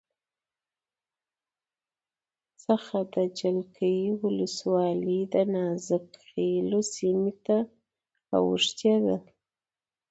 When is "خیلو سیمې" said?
6.25-7.33